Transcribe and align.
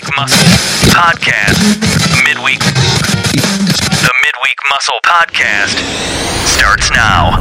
Midweek 0.00 0.16
Muscle 0.16 0.48
Podcast. 0.88 2.24
Midweek. 2.24 2.58
The 2.60 4.12
Midweek 4.24 4.58
Muscle 4.70 4.98
Podcast 5.04 5.76
starts 6.46 6.90
now. 6.90 7.36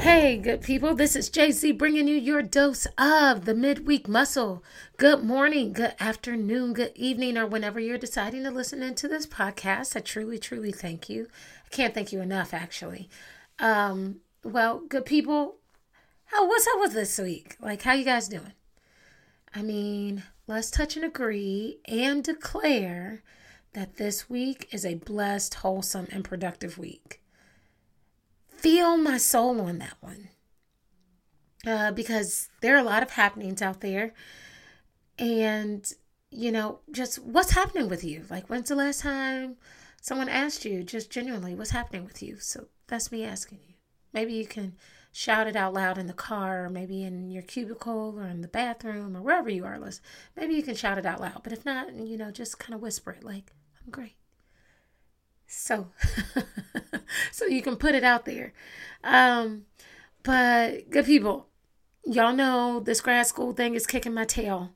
Hey, 0.00 0.36
good 0.36 0.60
people. 0.60 0.94
This 0.94 1.16
is 1.16 1.30
JC 1.30 1.78
bringing 1.78 2.08
you 2.08 2.16
your 2.16 2.42
dose 2.42 2.86
of 2.98 3.46
the 3.46 3.54
midweek 3.54 4.06
muscle. 4.06 4.62
Good 4.98 5.24
morning, 5.24 5.72
good 5.72 5.94
afternoon, 5.98 6.74
good 6.74 6.92
evening, 6.94 7.38
or 7.38 7.46
whenever 7.46 7.80
you're 7.80 7.96
deciding 7.96 8.44
to 8.44 8.50
listen 8.50 8.82
into 8.82 9.08
this 9.08 9.26
podcast. 9.26 9.96
I 9.96 10.00
truly, 10.00 10.38
truly 10.38 10.72
thank 10.72 11.08
you. 11.08 11.28
I 11.64 11.68
can't 11.74 11.94
thank 11.94 12.12
you 12.12 12.20
enough, 12.20 12.52
actually. 12.52 13.08
Um, 13.58 14.16
well, 14.44 14.82
good 14.86 15.06
people, 15.06 15.56
how 16.26 16.46
what's 16.46 16.66
up 16.66 16.80
with 16.80 16.92
this 16.92 17.18
week? 17.18 17.56
Like, 17.60 17.80
how 17.80 17.94
you 17.94 18.04
guys 18.04 18.28
doing? 18.28 18.52
I 19.58 19.62
mean, 19.62 20.22
let's 20.46 20.70
touch 20.70 20.94
and 20.94 21.04
agree 21.04 21.78
and 21.86 22.22
declare 22.22 23.24
that 23.72 23.96
this 23.96 24.30
week 24.30 24.68
is 24.70 24.86
a 24.86 24.94
blessed, 24.94 25.52
wholesome, 25.54 26.06
and 26.12 26.22
productive 26.22 26.78
week. 26.78 27.20
Feel 28.48 28.96
my 28.96 29.18
soul 29.18 29.60
on 29.60 29.78
that 29.78 29.96
one. 30.00 30.28
Uh, 31.66 31.90
because 31.90 32.48
there 32.60 32.76
are 32.76 32.78
a 32.78 32.84
lot 32.84 33.02
of 33.02 33.10
happenings 33.10 33.60
out 33.60 33.80
there. 33.80 34.14
And, 35.18 35.92
you 36.30 36.52
know, 36.52 36.78
just 36.92 37.18
what's 37.18 37.50
happening 37.50 37.88
with 37.88 38.04
you? 38.04 38.26
Like, 38.30 38.46
when's 38.46 38.68
the 38.68 38.76
last 38.76 39.00
time 39.00 39.56
someone 40.00 40.28
asked 40.28 40.64
you, 40.66 40.84
just 40.84 41.10
genuinely, 41.10 41.56
what's 41.56 41.70
happening 41.70 42.04
with 42.04 42.22
you? 42.22 42.38
So 42.38 42.68
that's 42.86 43.10
me 43.10 43.24
asking 43.24 43.58
you. 43.66 43.74
Maybe 44.12 44.34
you 44.34 44.46
can 44.46 44.76
shout 45.12 45.46
it 45.46 45.56
out 45.56 45.74
loud 45.74 45.98
in 45.98 46.06
the 46.06 46.12
car, 46.12 46.64
or 46.64 46.70
maybe 46.70 47.02
in 47.02 47.30
your 47.30 47.42
cubicle, 47.42 48.14
or 48.16 48.24
in 48.24 48.40
the 48.40 48.48
bathroom, 48.48 49.16
or 49.16 49.22
wherever 49.22 49.50
you 49.50 49.64
are. 49.64 49.78
Listen, 49.78 50.02
maybe 50.36 50.54
you 50.54 50.62
can 50.62 50.74
shout 50.74 50.98
it 50.98 51.06
out 51.06 51.20
loud. 51.20 51.40
But 51.42 51.52
if 51.52 51.64
not, 51.64 51.94
you 51.94 52.16
know, 52.16 52.30
just 52.30 52.58
kind 52.58 52.74
of 52.74 52.80
whisper 52.80 53.12
it, 53.12 53.24
like, 53.24 53.52
"I'm 53.84 53.90
great." 53.90 54.16
So, 55.46 55.88
so 57.32 57.46
you 57.46 57.62
can 57.62 57.76
put 57.76 57.94
it 57.94 58.04
out 58.04 58.26
there. 58.26 58.52
Um, 59.02 59.64
but 60.22 60.90
good 60.90 61.06
people, 61.06 61.48
y'all 62.04 62.34
know 62.34 62.80
this 62.80 63.00
grad 63.00 63.26
school 63.26 63.52
thing 63.52 63.74
is 63.74 63.86
kicking 63.86 64.12
my 64.12 64.24
tail, 64.24 64.72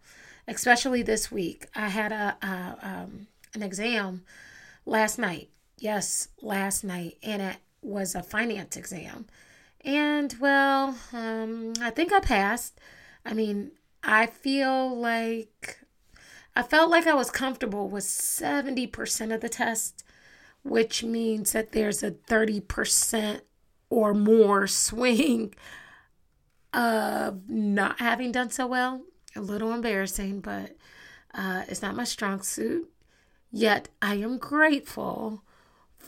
especially 0.48 1.02
this 1.02 1.30
week. 1.30 1.66
I 1.74 1.88
had 1.88 2.10
a, 2.10 2.36
a 2.42 2.76
um, 2.82 3.26
an 3.54 3.62
exam 3.62 4.24
last 4.86 5.18
night. 5.18 5.50
Yes, 5.78 6.28
last 6.40 6.84
night, 6.84 7.18
and 7.22 7.42
it 7.42 7.56
was 7.82 8.14
a 8.14 8.22
finance 8.22 8.76
exam. 8.76 9.26
And 9.84 10.34
well, 10.40 10.96
um, 11.12 11.72
I 11.80 11.90
think 11.90 12.12
I 12.12 12.20
passed. 12.20 12.78
I 13.24 13.34
mean, 13.34 13.72
I 14.02 14.26
feel 14.26 14.96
like 14.96 15.80
I 16.54 16.62
felt 16.62 16.90
like 16.90 17.06
I 17.06 17.14
was 17.14 17.30
comfortable 17.30 17.88
with 17.88 18.04
70% 18.04 19.34
of 19.34 19.40
the 19.40 19.48
test, 19.48 20.04
which 20.62 21.02
means 21.02 21.52
that 21.52 21.72
there's 21.72 22.02
a 22.02 22.10
30% 22.12 23.40
or 23.90 24.14
more 24.14 24.66
swing 24.66 25.54
of 26.72 27.48
not 27.48 28.00
having 28.00 28.32
done 28.32 28.50
so 28.50 28.66
well. 28.66 29.02
A 29.34 29.40
little 29.40 29.72
embarrassing, 29.72 30.40
but 30.40 30.76
uh, 31.34 31.62
it's 31.68 31.82
not 31.82 31.96
my 31.96 32.04
strong 32.04 32.42
suit. 32.42 32.90
Yet 33.50 33.88
I 34.00 34.14
am 34.16 34.38
grateful 34.38 35.42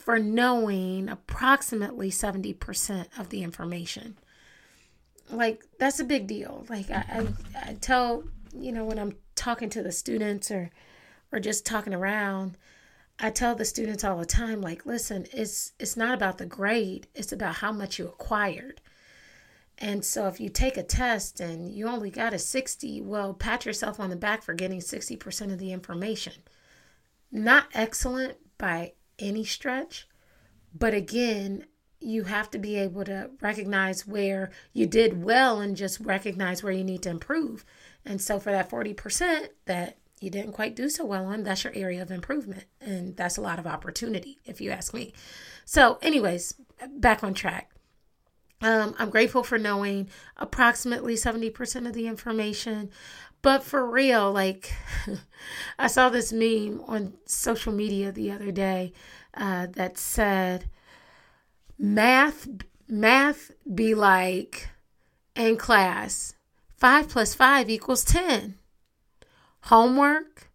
for 0.05 0.19
knowing 0.19 1.09
approximately 1.09 2.11
70% 2.11 3.07
of 3.17 3.29
the 3.29 3.41
information. 3.41 4.15
Like, 5.31 5.63
that's 5.79 5.99
a 5.99 6.03
big 6.03 6.27
deal. 6.27 6.63
Like, 6.69 6.91
I, 6.91 7.03
I, 7.55 7.69
I 7.69 7.73
tell, 7.81 8.23
you 8.55 8.71
know, 8.71 8.85
when 8.85 8.99
I'm 8.99 9.15
talking 9.35 9.67
to 9.71 9.81
the 9.81 9.91
students 9.91 10.51
or, 10.51 10.69
or 11.31 11.39
just 11.39 11.65
talking 11.65 11.91
around, 11.91 12.55
I 13.17 13.31
tell 13.31 13.55
the 13.55 13.65
students 13.65 14.03
all 14.03 14.19
the 14.19 14.27
time, 14.27 14.61
like, 14.61 14.85
listen, 14.85 15.25
it's 15.33 15.71
it's 15.79 15.97
not 15.97 16.13
about 16.13 16.37
the 16.37 16.45
grade, 16.45 17.07
it's 17.15 17.31
about 17.31 17.55
how 17.55 17.71
much 17.71 17.97
you 17.97 18.05
acquired. 18.07 18.81
And 19.79 20.05
so 20.05 20.27
if 20.27 20.39
you 20.39 20.49
take 20.49 20.77
a 20.77 20.83
test 20.83 21.39
and 21.39 21.71
you 21.71 21.87
only 21.87 22.11
got 22.11 22.33
a 22.33 22.37
60, 22.37 23.01
well, 23.01 23.33
pat 23.33 23.65
yourself 23.65 23.99
on 23.99 24.11
the 24.11 24.15
back 24.15 24.43
for 24.43 24.53
getting 24.53 24.81
60% 24.81 25.51
of 25.51 25.57
the 25.57 25.71
information. 25.71 26.33
Not 27.31 27.65
excellent 27.73 28.37
by 28.59 28.93
any 29.19 29.45
stretch. 29.45 30.07
But 30.77 30.93
again, 30.93 31.65
you 31.99 32.25
have 32.25 32.51
to 32.51 32.59
be 32.59 32.75
able 32.77 33.03
to 33.05 33.31
recognize 33.41 34.05
where 34.05 34.51
you 34.73 34.85
did 34.85 35.23
well 35.23 35.59
and 35.59 35.75
just 35.75 35.99
recognize 35.99 36.61
where 36.61 36.73
you 36.73 36.83
need 36.83 37.01
to 37.03 37.09
improve. 37.09 37.65
And 38.05 38.21
so 38.21 38.39
for 38.39 38.51
that 38.51 38.69
40% 38.69 39.49
that 39.65 39.97
you 40.19 40.29
didn't 40.29 40.53
quite 40.53 40.75
do 40.75 40.89
so 40.89 41.05
well 41.05 41.25
on, 41.25 41.43
that's 41.43 41.63
your 41.63 41.73
area 41.75 42.01
of 42.01 42.11
improvement. 42.11 42.65
And 42.79 43.15
that's 43.15 43.37
a 43.37 43.41
lot 43.41 43.59
of 43.59 43.65
opportunity, 43.65 44.39
if 44.45 44.61
you 44.61 44.71
ask 44.71 44.93
me. 44.93 45.13
So, 45.65 45.97
anyways, 46.01 46.55
back 46.97 47.23
on 47.23 47.33
track. 47.33 47.71
Um, 48.61 48.95
I'm 48.97 49.09
grateful 49.09 49.43
for 49.43 49.57
knowing 49.57 50.09
approximately 50.37 51.15
70% 51.15 51.87
of 51.87 51.93
the 51.93 52.07
information. 52.07 52.89
But 53.45 53.61
for 53.61 53.85
real, 53.85 54.31
like, 54.31 54.73
I 55.77 55.85
saw 55.85 56.09
this 56.09 56.33
meme 56.33 56.81
on 56.87 57.13
social 57.27 57.71
media 57.71 58.11
the 58.11 58.31
other 58.31 58.49
day 58.49 58.91
uh, 59.35 59.67
that 59.73 59.99
said, 59.99 60.67
math, 61.77 62.47
math 62.87 63.51
be 63.71 63.93
like 63.93 64.69
in 65.35 65.57
class, 65.57 66.33
five 66.75 67.07
plus 67.07 67.35
five 67.35 67.69
equals 67.69 68.03
10. 68.03 68.55
Homework, 69.65 70.49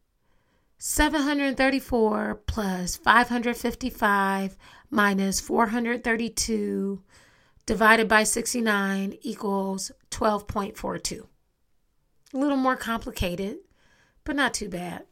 734 0.78 2.40
plus 2.44 2.96
555 2.96 4.56
minus 4.90 5.40
432 5.40 7.04
divided 7.66 8.08
by 8.08 8.24
69 8.24 9.16
equals 9.22 9.92
12.42. 10.10 11.29
A 12.32 12.38
little 12.38 12.56
more 12.56 12.76
complicated, 12.76 13.58
but 14.24 14.36
not 14.36 14.54
too 14.54 14.68
bad. 14.68 15.04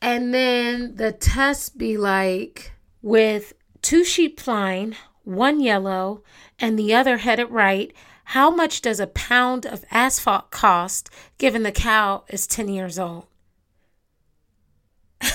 And 0.00 0.34
then 0.34 0.96
the 0.96 1.12
test 1.12 1.78
be 1.78 1.96
like 1.96 2.72
with 3.00 3.54
two 3.82 4.04
sheep 4.04 4.40
flying, 4.40 4.96
one 5.24 5.60
yellow, 5.60 6.22
and 6.58 6.78
the 6.78 6.92
other 6.94 7.18
headed 7.18 7.50
right. 7.50 7.92
How 8.24 8.50
much 8.50 8.82
does 8.82 9.00
a 9.00 9.06
pound 9.06 9.66
of 9.66 9.84
asphalt 9.90 10.50
cost 10.50 11.08
given 11.38 11.62
the 11.62 11.72
cow 11.72 12.24
is 12.28 12.46
10 12.46 12.68
years 12.68 12.98
old? 12.98 13.26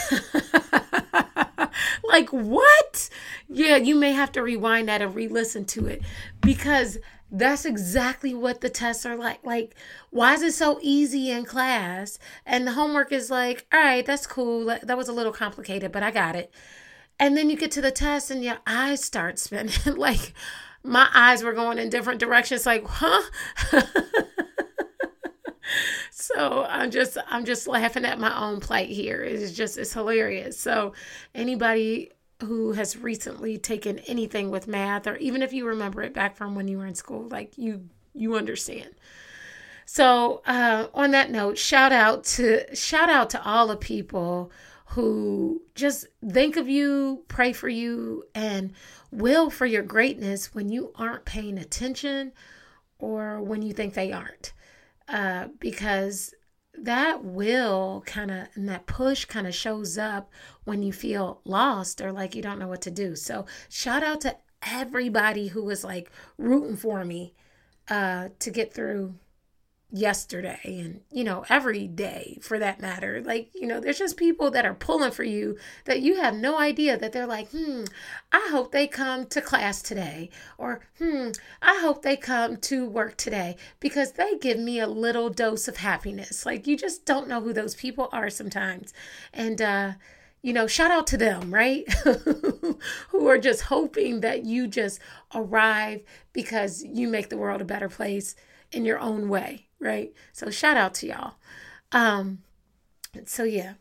like, 2.04 2.30
what? 2.30 3.10
Yeah, 3.50 3.78
you 3.78 3.96
may 3.96 4.12
have 4.12 4.32
to 4.34 4.42
rewind 4.44 4.90
that 4.90 5.02
and 5.02 5.16
re 5.16 5.28
listen 5.28 5.66
to 5.66 5.88
it 5.88 6.02
because 6.42 6.98
that's 7.30 7.66
exactly 7.66 8.34
what 8.34 8.62
the 8.62 8.70
tests 8.70 9.06
are 9.06 9.16
like. 9.16 9.44
Like, 9.44 9.76
why 10.10 10.34
is 10.34 10.42
it 10.42 10.54
so 10.54 10.80
easy 10.82 11.30
in 11.30 11.46
class? 11.46 12.20
And 12.46 12.66
the 12.66 12.74
homework 12.74 13.12
is 13.12 13.30
like, 13.30 13.66
all 13.72 13.80
right, 13.80 14.06
that's 14.06 14.28
cool. 14.28 14.66
That 14.66 14.98
was 14.98 15.10
a 15.10 15.14
little 15.14 15.34
complicated, 15.34 15.92
but 15.92 16.04
I 16.04 16.12
got 16.12 16.36
it. 16.36 16.52
And 17.20 17.36
then 17.36 17.50
you 17.50 17.58
get 17.58 17.72
to 17.72 17.82
the 17.82 17.92
test 17.92 18.32
and 18.32 18.44
your 18.44 18.60
eyes 18.66 19.04
start 19.04 19.40
spinning. 19.40 19.74
like, 19.86 20.34
my 20.84 21.10
eyes 21.14 21.44
were 21.44 21.54
going 21.54 21.80
in 21.80 21.90
different 21.90 22.20
directions. 22.20 22.66
Like, 22.66 22.86
huh? 22.88 23.22
so 26.10 26.66
i'm 26.70 26.92
just 26.92 27.18
i'm 27.28 27.46
just 27.46 27.68
laughing 27.68 28.06
at 28.06 28.20
my 28.20 28.38
own 28.42 28.60
plight 28.60 28.90
here 28.90 29.22
it's 29.22 29.52
just 29.52 29.78
it's 29.78 29.94
hilarious 29.94 30.60
so 30.60 30.94
anybody 31.36 32.12
who 32.42 32.74
has 32.74 32.98
recently 32.98 33.58
taken 33.58 34.00
anything 34.00 34.52
with 34.52 34.68
math 34.68 35.08
or 35.08 35.16
even 35.18 35.42
if 35.42 35.54
you 35.54 35.66
remember 35.66 36.02
it 36.04 36.14
back 36.14 36.36
from 36.36 36.54
when 36.56 36.68
you 36.68 36.78
were 36.78 36.86
in 36.86 36.96
school 36.96 37.28
like 37.30 37.58
you 37.58 37.90
you 38.14 38.36
understand. 38.36 38.92
So 39.86 40.42
uh, 40.46 40.88
on 40.94 41.12
that 41.12 41.32
note 41.32 41.58
shout 41.58 41.92
out 41.92 42.24
to 42.26 42.76
shout 42.76 43.10
out 43.10 43.30
to 43.32 43.44
all 43.44 43.68
the 43.68 43.78
people 43.78 44.52
who 44.92 45.62
just 45.76 46.06
think 46.30 46.56
of 46.56 46.70
you 46.70 47.24
pray 47.28 47.54
for 47.54 47.70
you 47.70 48.24
and 48.34 48.74
will 49.12 49.50
for 49.50 49.66
your 49.66 49.84
greatness 49.84 50.54
when 50.54 50.70
you 50.70 50.92
aren't 50.96 51.26
paying 51.26 51.58
attention 51.58 52.32
or 53.00 53.42
when 53.42 53.62
you 53.62 53.74
think 53.74 53.94
they 53.94 54.12
aren't. 54.12 54.54
Uh, 55.08 55.48
because 55.60 56.34
that 56.78 57.24
will 57.24 58.04
kind 58.06 58.32
of 58.32 58.48
and 58.56 58.70
that 58.70 58.86
push 58.86 59.26
kind 59.26 59.48
of 59.48 59.56
shows 59.56 59.98
up 59.98 60.32
when 60.64 60.84
you 60.84 60.94
feel 60.94 61.42
lost 61.44 62.02
or 62.02 62.12
like 62.12 62.36
you 62.36 62.42
don't 62.42 62.60
know 62.60 62.68
what 62.68 62.82
to 62.84 62.92
do. 62.92 63.16
So 63.16 63.46
shout 63.70 64.04
out 64.04 64.22
to 64.22 64.38
everybody 64.62 65.48
who 65.48 65.64
was 65.64 65.84
like 65.84 66.12
rooting 66.38 66.78
for 66.78 67.06
me 67.06 67.34
uh 67.90 68.30
to 68.40 68.52
get 68.52 68.74
through 68.74 69.16
yesterday 69.90 70.60
and 70.66 71.00
you 71.12 71.24
know 71.24 71.46
every 71.50 71.88
day 71.88 72.38
for 72.42 72.60
that 72.60 72.82
matter. 72.82 73.22
Like 73.22 73.50
you 73.54 73.68
know 73.68 73.80
there's 73.80 74.00
just 74.00 74.18
people 74.18 74.52
that 74.52 74.66
are 74.66 74.74
pulling 74.74 75.12
for 75.12 75.24
you 75.24 75.58
that 75.86 76.02
you 76.02 76.22
have 76.22 76.36
no 76.36 76.60
idea 76.60 76.98
that 76.98 77.14
they're 77.14 77.28
like 77.28 77.50
hmm 77.52 77.84
i 78.32 78.48
hope 78.52 78.72
they 78.72 78.88
come 78.88 79.26
to 79.28 79.42
class 79.42 79.82
today 79.82 80.30
or 80.58 80.82
hmm 81.00 81.30
i 81.62 81.80
hope 81.80 82.02
they 82.02 82.18
come 82.18 82.58
to 82.58 82.86
work 82.86 83.16
today 83.18 83.56
because 83.80 84.14
they 84.14 84.38
give 84.38 84.60
me 84.60 84.80
a 84.80 84.88
little 84.88 85.30
dose 85.30 85.68
of 85.68 85.78
happiness. 85.78 86.46
Like 86.46 86.68
you 86.68 86.78
just 86.78 87.06
don't 87.06 87.28
know 87.28 87.42
who 87.42 87.54
those 87.54 87.76
people 87.76 88.10
are 88.12 88.30
sometimes. 88.30 88.94
And 89.34 89.62
uh 89.62 89.92
you 90.42 90.54
know, 90.54 90.68
shout 90.68 90.92
out 90.92 91.08
to 91.08 91.18
them, 91.18 91.54
right? 91.54 91.92
Who 93.10 93.28
are 93.28 93.40
just 93.40 93.64
hoping 93.64 94.22
that 94.22 94.46
you 94.46 94.68
just 94.68 95.00
arrive 95.34 96.02
because 96.32 96.84
you 96.84 97.08
make 97.08 97.30
the 97.30 97.38
world 97.38 97.60
a 97.60 97.66
better 97.66 97.90
place 97.90 98.36
in 98.72 98.86
your 98.86 99.00
own 99.00 99.30
way, 99.30 99.67
right? 99.80 100.14
So 100.34 100.50
shout 100.50 100.78
out 100.78 100.94
to 100.96 101.08
y'all. 101.08 101.34
Um 101.92 102.40
so 103.26 103.44
yeah. 103.44 103.74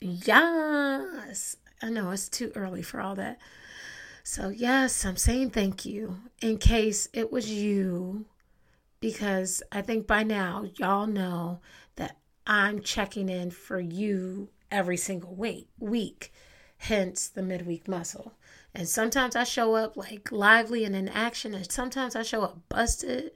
Yes. 0.00 1.56
I 1.82 1.90
know 1.90 2.10
it's 2.10 2.28
too 2.28 2.52
early 2.54 2.82
for 2.82 3.00
all 3.00 3.14
that. 3.16 3.38
So 4.22 4.48
yes, 4.48 5.04
I'm 5.04 5.16
saying 5.16 5.50
thank 5.50 5.84
you 5.84 6.18
in 6.40 6.58
case 6.58 7.08
it 7.12 7.32
was 7.32 7.50
you 7.50 8.26
because 9.00 9.62
I 9.72 9.82
think 9.82 10.06
by 10.06 10.22
now 10.22 10.66
y'all 10.76 11.06
know 11.06 11.60
that 11.96 12.16
I'm 12.46 12.80
checking 12.80 13.28
in 13.28 13.50
for 13.50 13.80
you 13.80 14.50
every 14.70 14.96
single 14.96 15.34
week 15.34 15.68
week 15.78 16.32
hence 16.78 17.28
the 17.28 17.42
midweek 17.42 17.88
muscle 17.88 18.32
and 18.74 18.88
sometimes 18.88 19.34
i 19.34 19.44
show 19.44 19.74
up 19.74 19.96
like 19.96 20.30
lively 20.30 20.84
and 20.84 20.94
in 20.94 21.08
action 21.08 21.54
and 21.54 21.70
sometimes 21.70 22.14
i 22.14 22.22
show 22.22 22.42
up 22.42 22.58
busted 22.68 23.32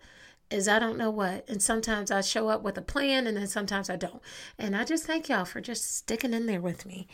as 0.54 0.68
i 0.68 0.78
don't 0.78 0.96
know 0.96 1.10
what 1.10 1.48
and 1.48 1.62
sometimes 1.62 2.10
i 2.10 2.20
show 2.20 2.48
up 2.48 2.62
with 2.62 2.78
a 2.78 2.82
plan 2.82 3.26
and 3.26 3.36
then 3.36 3.46
sometimes 3.46 3.90
i 3.90 3.96
don't 3.96 4.22
and 4.58 4.76
i 4.76 4.84
just 4.84 5.06
thank 5.06 5.28
y'all 5.28 5.44
for 5.44 5.60
just 5.60 5.96
sticking 5.96 6.32
in 6.32 6.46
there 6.46 6.60
with 6.60 6.86
me 6.86 7.06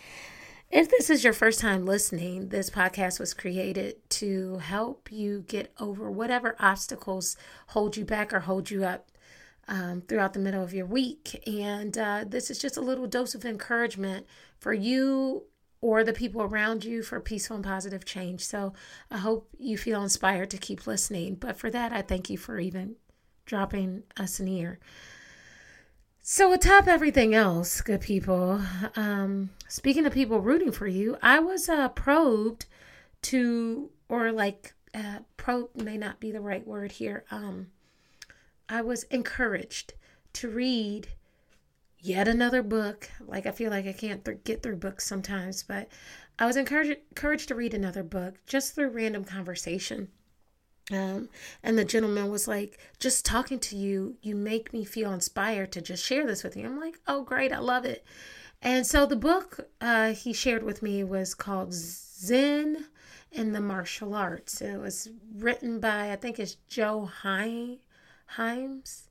if 0.70 0.88
this 0.88 1.10
is 1.10 1.24
your 1.24 1.32
first 1.32 1.58
time 1.58 1.84
listening, 1.84 2.50
this 2.50 2.70
podcast 2.70 3.18
was 3.18 3.34
created 3.34 4.08
to 4.10 4.58
help 4.58 5.10
you 5.10 5.44
get 5.48 5.72
over 5.80 6.08
whatever 6.08 6.54
obstacles 6.60 7.36
hold 7.68 7.96
you 7.96 8.04
back 8.04 8.32
or 8.32 8.38
hold 8.38 8.70
you 8.70 8.84
up 8.84 9.10
um, 9.66 10.02
throughout 10.02 10.32
the 10.32 10.38
middle 10.38 10.62
of 10.62 10.72
your 10.72 10.86
week. 10.86 11.42
And 11.44 11.98
uh, 11.98 12.24
this 12.24 12.50
is 12.50 12.58
just 12.60 12.76
a 12.76 12.82
little 12.82 13.08
dose 13.08 13.34
of 13.34 13.44
encouragement 13.44 14.26
for 14.60 14.72
you 14.72 15.42
or 15.80 16.04
the 16.04 16.12
people 16.12 16.42
around 16.42 16.84
you 16.84 17.02
for 17.02 17.18
peaceful 17.18 17.56
and 17.56 17.64
positive 17.64 18.04
change. 18.04 18.44
So 18.44 18.72
I 19.10 19.18
hope 19.18 19.48
you 19.58 19.76
feel 19.76 20.04
inspired 20.04 20.50
to 20.50 20.58
keep 20.58 20.86
listening. 20.86 21.34
But 21.34 21.56
for 21.56 21.68
that, 21.70 21.92
I 21.92 22.02
thank 22.02 22.30
you 22.30 22.38
for 22.38 22.60
even 22.60 22.94
dropping 23.50 24.04
us 24.16 24.38
an 24.38 24.46
ear. 24.46 24.78
So, 26.22 26.52
atop 26.52 26.86
everything 26.86 27.34
else, 27.34 27.80
good 27.80 28.00
people, 28.00 28.62
um, 28.94 29.50
speaking 29.66 30.06
of 30.06 30.12
people 30.12 30.38
rooting 30.38 30.70
for 30.70 30.86
you, 30.86 31.16
I 31.20 31.40
was 31.40 31.68
uh, 31.68 31.88
probed 31.88 32.66
to, 33.22 33.90
or 34.08 34.30
like, 34.30 34.72
uh, 34.94 35.18
probe 35.36 35.70
may 35.74 35.96
not 35.96 36.20
be 36.20 36.30
the 36.30 36.40
right 36.40 36.64
word 36.64 36.92
here. 36.92 37.24
Um, 37.32 37.72
I 38.68 38.82
was 38.82 39.02
encouraged 39.04 39.94
to 40.34 40.48
read 40.48 41.08
yet 41.98 42.28
another 42.28 42.62
book. 42.62 43.10
Like 43.26 43.46
I 43.46 43.50
feel 43.50 43.70
like 43.70 43.88
I 43.88 43.92
can't 43.92 44.24
th- 44.24 44.44
get 44.44 44.62
through 44.62 44.76
books 44.76 45.04
sometimes, 45.04 45.64
but 45.64 45.88
I 46.38 46.46
was 46.46 46.56
encouraged 46.56 47.00
encouraged 47.10 47.48
to 47.48 47.56
read 47.56 47.74
another 47.74 48.04
book 48.04 48.34
just 48.46 48.76
through 48.76 48.90
random 48.90 49.24
conversation. 49.24 50.08
Um, 50.92 51.28
and 51.62 51.78
the 51.78 51.84
gentleman 51.84 52.30
was 52.30 52.48
like, 52.48 52.78
just 52.98 53.24
talking 53.24 53.58
to 53.60 53.76
you, 53.76 54.16
you 54.22 54.34
make 54.34 54.72
me 54.72 54.84
feel 54.84 55.12
inspired 55.12 55.72
to 55.72 55.80
just 55.80 56.04
share 56.04 56.26
this 56.26 56.42
with 56.42 56.56
you. 56.56 56.66
I'm 56.66 56.80
like, 56.80 56.98
oh, 57.06 57.22
great, 57.22 57.52
I 57.52 57.58
love 57.58 57.84
it. 57.84 58.04
And 58.62 58.86
so 58.86 59.06
the 59.06 59.16
book 59.16 59.68
uh, 59.80 60.12
he 60.12 60.32
shared 60.32 60.62
with 60.62 60.82
me 60.82 61.04
was 61.04 61.34
called 61.34 61.72
Zen 61.72 62.86
in 63.32 63.52
the 63.52 63.60
Martial 63.60 64.14
Arts. 64.14 64.60
It 64.60 64.78
was 64.78 65.08
written 65.36 65.80
by, 65.80 66.12
I 66.12 66.16
think 66.16 66.38
it's 66.38 66.56
Joe 66.68 67.04
Hine, 67.04 67.78
Himes, 68.36 69.02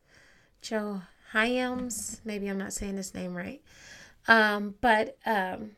Joe 0.61 1.01
Hyams. 1.31 2.21
Maybe 2.25 2.47
I'm 2.47 2.57
not 2.57 2.73
saying 2.73 2.97
his 2.97 3.13
name 3.13 3.33
right. 3.35 3.61
Um, 4.27 4.75
but 4.81 5.17
um, 5.25 5.71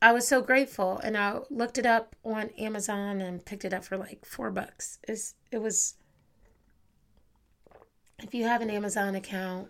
I 0.00 0.12
was 0.12 0.28
so 0.28 0.42
grateful, 0.42 0.98
and 0.98 1.16
I 1.16 1.40
looked 1.50 1.78
it 1.78 1.86
up 1.86 2.14
on 2.24 2.50
Amazon 2.58 3.20
and 3.20 3.44
picked 3.44 3.64
it 3.64 3.72
up 3.72 3.84
for 3.84 3.96
like 3.96 4.24
four 4.24 4.50
bucks. 4.50 4.98
It's, 5.08 5.34
it 5.50 5.60
was. 5.60 5.94
If 8.22 8.34
you 8.34 8.44
have 8.44 8.62
an 8.62 8.70
Amazon 8.70 9.14
account 9.14 9.68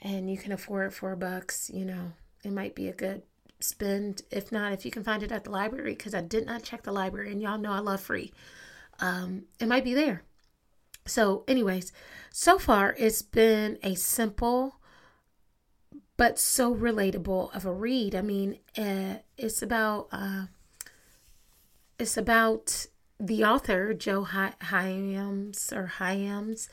and 0.00 0.30
you 0.30 0.38
can 0.38 0.52
afford 0.52 0.94
four 0.94 1.16
bucks, 1.16 1.70
you 1.72 1.84
know 1.84 2.12
it 2.44 2.52
might 2.52 2.74
be 2.74 2.88
a 2.88 2.94
good 2.94 3.22
spend. 3.60 4.22
If 4.30 4.52
not, 4.52 4.72
if 4.72 4.84
you 4.84 4.90
can 4.90 5.04
find 5.04 5.22
it 5.22 5.32
at 5.32 5.44
the 5.44 5.50
library, 5.50 5.94
because 5.94 6.14
I 6.14 6.20
did 6.20 6.46
not 6.46 6.62
check 6.62 6.82
the 6.82 6.92
library, 6.92 7.32
and 7.32 7.40
y'all 7.40 7.58
know 7.58 7.72
I 7.72 7.80
love 7.80 8.00
free. 8.00 8.32
Um, 9.00 9.44
it 9.58 9.68
might 9.68 9.84
be 9.84 9.94
there. 9.94 10.22
So, 11.06 11.44
anyways, 11.46 11.92
so 12.30 12.58
far 12.58 12.94
it's 12.98 13.22
been 13.22 13.78
a 13.82 13.94
simple 13.94 14.80
but 16.16 16.38
so 16.38 16.74
relatable 16.74 17.54
of 17.54 17.66
a 17.66 17.72
read. 17.72 18.14
I 18.14 18.22
mean, 18.22 18.58
uh, 18.76 19.16
it's 19.36 19.62
about 19.62 20.08
uh, 20.12 20.46
it's 21.98 22.16
about 22.16 22.86
the 23.18 23.44
author 23.44 23.94
Joe 23.94 24.24
Hyams 24.24 25.72
or 25.72 25.86
Hyams 25.86 26.68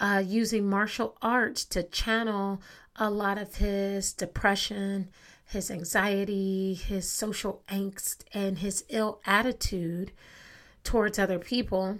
uh, 0.00 0.22
using 0.24 0.68
martial 0.68 1.16
arts 1.20 1.64
to 1.66 1.82
channel 1.82 2.60
a 2.96 3.10
lot 3.10 3.38
of 3.38 3.56
his 3.56 4.12
depression, 4.12 5.08
his 5.44 5.70
anxiety, 5.70 6.74
his 6.74 7.10
social 7.10 7.62
angst, 7.68 8.24
and 8.32 8.58
his 8.58 8.84
ill 8.88 9.20
attitude 9.26 10.12
towards 10.84 11.18
other 11.18 11.38
people 11.38 11.98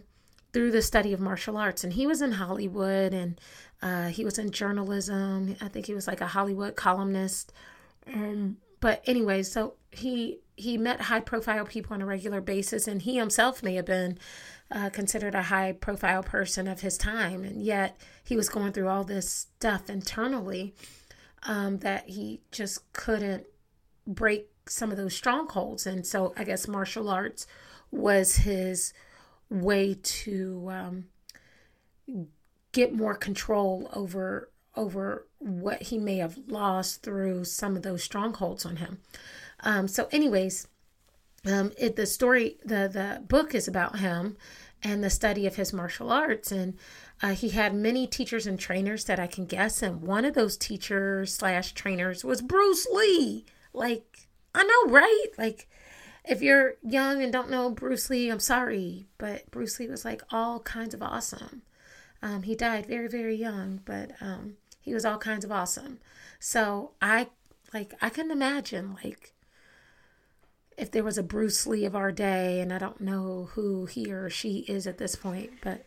through 0.53 0.71
the 0.71 0.83
study 0.83 1.13
of 1.13 1.21
martial 1.21 1.57
arts. 1.57 1.85
And 1.85 1.93
he 1.93 2.07
was 2.07 2.21
in 2.23 2.33
Hollywood 2.33 3.15
and 3.15 3.41
uh, 3.81 4.09
he 4.09 4.25
was 4.25 4.39
in 4.39 4.51
journalism. 4.51 5.57
I 5.61 5.69
think 5.69 5.87
he 5.87 5.95
was 5.95 6.07
like 6.07 6.21
a 6.21 6.27
Hollywood 6.27 6.77
columnist. 6.77 7.53
Um, 8.07 8.59
but 8.81 9.03
anyway, 9.07 9.43
so 9.45 9.75
he 9.91 10.41
he 10.57 10.77
met 10.77 11.03
high 11.03 11.21
profile 11.21 11.65
people 11.65 11.95
on 11.95 12.03
a 12.03 12.07
regular 12.07 12.41
basis, 12.41 12.87
and 12.87 13.01
he 13.03 13.17
himself 13.17 13.63
may 13.63 13.75
have 13.77 13.87
been 13.87 14.19
uh, 14.71 14.91
considered 14.91 15.35
a 15.35 15.43
high 15.43 15.73
profile 15.73 16.23
person 16.23 16.69
of 16.69 16.81
his 16.81 16.99
time, 16.99 17.45
and 17.45 17.63
yet 17.63 17.97
he 18.25 18.37
was 18.37 18.49
going 18.49 18.73
through 18.73 18.89
all 18.89 19.05
this 19.05 19.29
stuff 19.29 19.89
internally 19.89 20.75
um, 21.45 21.79
that 21.79 22.09
he 22.09 22.41
just 22.51 22.93
couldn't 22.93 23.47
break 24.07 24.49
some 24.67 24.91
of 24.91 24.97
those 24.97 25.15
strongholds. 25.15 25.87
And 25.87 26.07
so 26.07 26.35
I 26.37 26.45
guess 26.45 26.69
martial 26.69 27.09
arts 27.09 27.47
was 27.91 28.37
his 28.37 28.93
way 29.53 29.97
to 30.03 30.69
um, 30.71 31.05
get 32.73 32.95
more 32.95 33.15
control 33.15 33.91
over 33.95 34.51
over 34.75 35.27
what 35.39 35.82
he 35.82 35.99
may 35.99 36.17
have 36.17 36.39
lost 36.47 37.03
through 37.03 37.44
some 37.44 37.77
of 37.77 37.82
those 37.82 38.03
strongholds 38.03 38.65
on 38.65 38.77
him. 38.77 38.99
Um, 39.61 39.87
so, 39.87 40.09
anyways, 40.11 40.67
um, 41.47 41.73
it, 41.79 41.97
the 41.97 42.06
story, 42.06 42.56
the 42.65 42.89
the 42.89 43.23
book 43.27 43.55
is 43.55 43.69
about 43.69 43.99
him 43.99 44.37
and 44.82 45.03
the 45.03 45.11
study 45.11 45.47
of 45.47 45.56
his 45.56 45.73
martial 45.73 46.11
arts, 46.11 46.51
and 46.51 46.77
uh, 47.23 47.35
he 47.35 47.51
had 47.51 47.75
many 47.75 48.06
teachers 48.06 48.47
and 48.47 48.59
trainers 48.59 49.05
that 49.05 49.21
I 49.21 49.27
can 49.27 49.47
guess, 49.47 49.82
and 49.82 50.03
one 50.03 50.25
of 50.25 50.35
those 50.35 50.56
teachers 50.56 51.35
slash 51.35 51.73
trainers 51.73 52.25
was 52.25 52.43
Bruce 52.43 52.87
Lee. 52.93 53.44
Like, 53.73 54.29
I 54.55 54.65
know, 54.65 54.93
right? 54.93 55.27
Like, 55.39 55.69
if 56.24 56.41
you're 56.43 56.74
young 56.82 57.22
and 57.22 57.32
don't 57.32 57.50
know 57.50 57.70
Bruce 57.70 58.08
Lee, 58.10 58.29
I'm 58.29 58.41
sorry, 58.41 59.06
but 59.19 59.50
Bruce 59.50 59.79
Lee 59.81 59.88
was 59.88 60.05
like 60.05 60.22
all 60.31 60.60
kinds 60.60 60.94
of 60.94 61.02
awesome. 61.02 61.62
Um, 62.22 62.43
he 62.44 62.55
died 62.55 62.86
very, 62.86 63.08
very 63.08 63.34
young, 63.34 63.81
but 63.84 64.12
um, 64.20 64.55
he 64.81 64.94
was 64.94 65.05
all 65.05 65.19
kinds 65.19 65.44
of 65.44 65.50
awesome. 65.50 65.98
So 66.38 66.93
I 67.00 67.29
like 67.74 67.94
I 68.00 68.08
can 68.08 68.31
imagine 68.31 68.96
like 69.02 69.32
if 70.76 70.91
there 70.91 71.05
was 71.05 71.19
a 71.19 71.22
Bruce 71.22 71.67
Lee 71.67 71.84
of 71.84 71.96
our 71.96 72.12
day, 72.12 72.60
and 72.60 72.72
I 72.72 72.79
don't 72.79 73.00
know 73.00 73.50
who 73.52 73.86
he 73.86 74.12
or 74.12 74.31
she 74.31 74.60
is 74.69 74.86
at 74.86 74.98
this 74.98 75.17
point, 75.17 75.50
but 75.62 75.86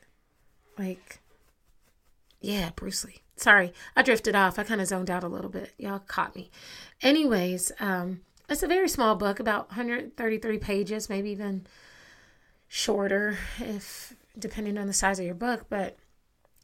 like, 0.78 1.20
yeah, 2.42 2.72
Bruce 2.76 3.04
Lee. 3.04 3.22
Sorry, 3.38 3.74
I 3.96 4.02
drifted 4.02 4.36
off. 4.36 4.60
I 4.60 4.64
kind 4.64 4.80
of 4.82 4.88
zoned 4.88 5.10
out 5.10 5.24
a 5.24 5.28
little 5.28 5.50
bit. 5.50 5.74
Y'all 5.78 6.00
caught 6.00 6.36
me. 6.36 6.52
Anyways, 7.02 7.72
um, 7.80 8.22
it's 8.50 8.64
a 8.64 8.68
very 8.68 8.90
small 8.90 9.16
book, 9.16 9.40
about 9.40 9.70
133 9.70 10.58
pages, 10.60 11.10
maybe 11.10 11.32
even 11.32 11.66
shorter, 12.68 13.38
if 13.60 14.14
depending 14.38 14.78
on 14.78 14.88
the 14.88 14.94
size 14.94 15.20
of 15.20 15.26
your 15.26 15.36
book. 15.36 15.66
But 15.70 15.98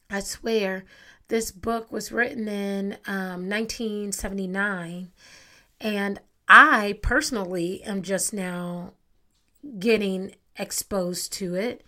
I 0.09 0.19
swear, 0.19 0.85
this 1.27 1.51
book 1.51 1.91
was 1.91 2.11
written 2.11 2.47
in 2.47 2.97
um, 3.07 3.50
1979, 3.50 5.11
and 5.79 6.19
I 6.47 7.00
personally 7.01 7.81
am 7.83 8.01
just 8.01 8.33
now 8.33 8.93
getting 9.79 10.35
exposed 10.57 11.31
to 11.33 11.55
it. 11.55 11.83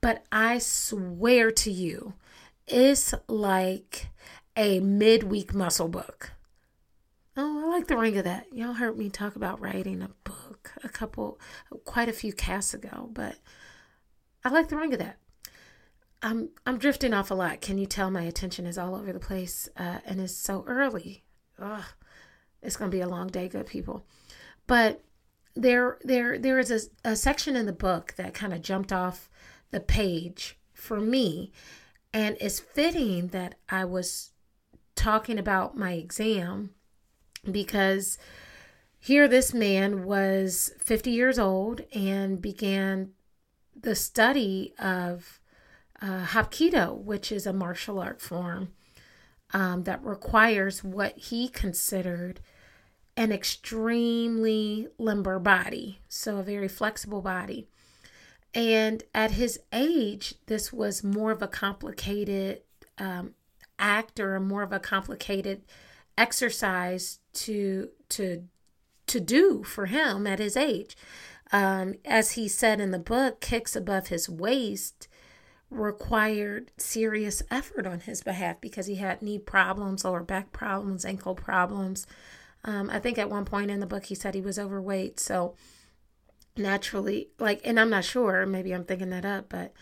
But 0.00 0.24
I 0.32 0.58
swear 0.58 1.50
to 1.50 1.70
you, 1.70 2.14
it's 2.66 3.14
like 3.28 4.08
a 4.56 4.80
midweek 4.80 5.54
muscle 5.54 5.88
book. 5.88 6.32
Oh, 7.40 7.62
I 7.64 7.68
like 7.68 7.86
the 7.86 7.96
ring 7.96 8.18
of 8.18 8.24
that. 8.24 8.46
Y'all 8.52 8.72
heard 8.72 8.98
me 8.98 9.08
talk 9.08 9.36
about 9.36 9.60
writing 9.60 10.02
a 10.02 10.10
book 10.28 10.72
a 10.82 10.88
couple, 10.88 11.38
quite 11.84 12.08
a 12.08 12.12
few 12.12 12.32
casts 12.32 12.74
ago, 12.74 13.08
but 13.12 13.36
I 14.44 14.48
like 14.48 14.66
the 14.66 14.76
ring 14.76 14.92
of 14.92 14.98
that. 14.98 15.18
I'm 16.20 16.48
I'm 16.66 16.78
drifting 16.78 17.14
off 17.14 17.30
a 17.30 17.34
lot. 17.34 17.60
Can 17.60 17.78
you 17.78 17.86
tell 17.86 18.10
my 18.10 18.22
attention 18.22 18.66
is 18.66 18.76
all 18.76 18.96
over 18.96 19.12
the 19.12 19.20
place 19.20 19.68
uh, 19.76 19.98
and 20.04 20.20
it's 20.20 20.34
so 20.34 20.64
early. 20.66 21.22
Ugh, 21.60 21.84
it's 22.60 22.76
gonna 22.76 22.90
be 22.90 23.02
a 23.02 23.08
long 23.08 23.28
day, 23.28 23.46
good 23.46 23.66
people. 23.66 24.04
But 24.66 25.04
there 25.54 25.98
there 26.02 26.40
there 26.40 26.58
is 26.58 26.72
a, 26.72 27.10
a 27.10 27.14
section 27.14 27.54
in 27.54 27.66
the 27.66 27.72
book 27.72 28.14
that 28.16 28.34
kind 28.34 28.52
of 28.52 28.62
jumped 28.62 28.92
off 28.92 29.30
the 29.70 29.78
page 29.78 30.58
for 30.74 30.98
me, 30.98 31.52
and 32.12 32.36
it's 32.40 32.58
fitting 32.58 33.28
that 33.28 33.54
I 33.68 33.84
was 33.84 34.32
talking 34.96 35.38
about 35.38 35.76
my 35.76 35.92
exam 35.92 36.74
because 37.50 38.18
here 38.98 39.28
this 39.28 39.54
man 39.54 40.04
was 40.04 40.72
50 40.80 41.10
years 41.10 41.38
old 41.38 41.82
and 41.94 42.42
began 42.42 43.10
the 43.80 43.94
study 43.94 44.74
of 44.78 45.40
uh, 46.00 46.24
Hapkido, 46.26 46.96
which 46.96 47.32
is 47.32 47.46
a 47.46 47.52
martial 47.52 47.98
art 47.98 48.20
form 48.20 48.72
um, 49.52 49.84
that 49.84 50.04
requires 50.04 50.84
what 50.84 51.16
he 51.16 51.48
considered 51.48 52.40
an 53.16 53.32
extremely 53.32 54.86
limber 54.98 55.38
body, 55.38 56.00
so 56.08 56.36
a 56.36 56.42
very 56.42 56.68
flexible 56.68 57.20
body. 57.20 57.66
And 58.54 59.02
at 59.14 59.32
his 59.32 59.58
age, 59.72 60.34
this 60.46 60.72
was 60.72 61.02
more 61.02 61.32
of 61.32 61.42
a 61.42 61.48
complicated 61.48 62.62
um, 62.96 63.34
act 63.78 64.20
or 64.20 64.38
more 64.40 64.62
of 64.62 64.72
a 64.72 64.78
complicated 64.78 65.62
exercise 66.18 67.20
to 67.32 67.90
to 68.10 68.48
to 69.06 69.20
do 69.20 69.62
for 69.62 69.86
him 69.86 70.26
at 70.26 70.38
his 70.38 70.56
age. 70.56 70.96
Um, 71.50 71.94
as 72.04 72.32
he 72.32 72.46
said 72.46 72.80
in 72.80 72.90
the 72.90 72.98
book, 72.98 73.40
kicks 73.40 73.74
above 73.74 74.08
his 74.08 74.28
waist 74.28 75.08
required 75.70 76.70
serious 76.78 77.42
effort 77.50 77.86
on 77.86 78.00
his 78.00 78.22
behalf 78.22 78.60
because 78.60 78.86
he 78.86 78.96
had 78.96 79.22
knee 79.22 79.38
problems, 79.38 80.04
lower 80.04 80.22
back 80.22 80.52
problems, 80.52 81.04
ankle 81.04 81.34
problems. 81.34 82.06
Um, 82.64 82.90
I 82.90 82.98
think 82.98 83.18
at 83.18 83.30
one 83.30 83.44
point 83.44 83.70
in 83.70 83.80
the 83.80 83.86
book 83.86 84.06
he 84.06 84.14
said 84.14 84.34
he 84.34 84.40
was 84.40 84.58
overweight. 84.58 85.20
So 85.20 85.54
naturally, 86.56 87.28
like, 87.38 87.60
and 87.64 87.78
I'm 87.78 87.90
not 87.90 88.04
sure, 88.04 88.44
maybe 88.46 88.72
I'm 88.72 88.84
thinking 88.84 89.10
that 89.10 89.24
up, 89.24 89.46
but 89.48 89.72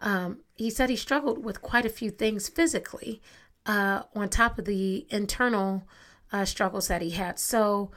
um, 0.00 0.40
he 0.54 0.68
said 0.68 0.90
he 0.90 0.96
struggled 0.96 1.44
with 1.44 1.62
quite 1.62 1.86
a 1.86 1.90
few 1.90 2.10
things 2.10 2.48
physically 2.48 3.22
uh, 3.66 4.02
on 4.14 4.28
top 4.28 4.58
of 4.58 4.64
the 4.64 5.06
internal 5.10 5.84
uh, 6.32 6.44
struggles 6.44 6.88
that 6.88 7.02
he 7.02 7.10
had. 7.10 7.38
So, 7.38 7.90